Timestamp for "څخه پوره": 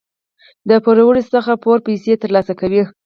1.33-1.81